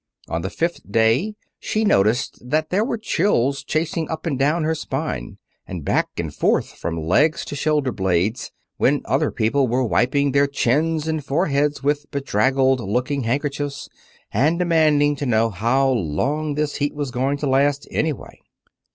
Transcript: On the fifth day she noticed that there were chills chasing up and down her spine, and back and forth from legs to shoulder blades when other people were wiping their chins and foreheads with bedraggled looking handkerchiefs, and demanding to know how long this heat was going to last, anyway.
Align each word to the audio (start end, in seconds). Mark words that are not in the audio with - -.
On 0.27 0.41
the 0.41 0.49
fifth 0.49 0.91
day 0.91 1.35
she 1.59 1.85
noticed 1.85 2.41
that 2.43 2.71
there 2.71 2.83
were 2.83 2.97
chills 2.97 3.63
chasing 3.63 4.09
up 4.09 4.25
and 4.25 4.39
down 4.39 4.63
her 4.63 4.73
spine, 4.73 5.37
and 5.67 5.85
back 5.85 6.07
and 6.17 6.33
forth 6.33 6.71
from 6.73 6.99
legs 7.05 7.45
to 7.45 7.55
shoulder 7.55 7.91
blades 7.91 8.51
when 8.77 9.03
other 9.05 9.29
people 9.29 9.67
were 9.67 9.83
wiping 9.85 10.31
their 10.31 10.47
chins 10.47 11.07
and 11.07 11.23
foreheads 11.23 11.83
with 11.83 12.09
bedraggled 12.09 12.79
looking 12.79 13.25
handkerchiefs, 13.25 13.89
and 14.31 14.57
demanding 14.57 15.15
to 15.17 15.27
know 15.27 15.51
how 15.51 15.87
long 15.89 16.55
this 16.55 16.77
heat 16.77 16.95
was 16.95 17.11
going 17.11 17.37
to 17.37 17.45
last, 17.45 17.87
anyway. 17.91 18.39